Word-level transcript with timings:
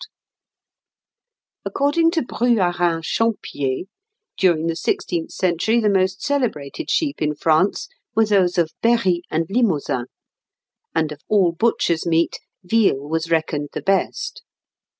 ]According 1.65 2.09
to 2.13 2.23
Bruyérin 2.23 3.03
Champier, 3.03 3.83
during 4.35 4.65
the 4.65 4.75
sixteenth 4.75 5.29
century 5.31 5.79
the 5.79 5.91
most 5.91 6.23
celebrated 6.23 6.89
sheep 6.89 7.21
in 7.21 7.35
France 7.35 7.87
were 8.15 8.25
those 8.25 8.57
of 8.57 8.71
Berri 8.81 9.21
and 9.29 9.45
Limousin; 9.47 10.07
and 10.95 11.11
of 11.11 11.21
all 11.27 11.51
butchers' 11.51 12.07
meat, 12.07 12.39
veal 12.63 13.07
was 13.07 13.29
reckoned 13.29 13.69
the 13.73 13.83
best. 13.83 14.41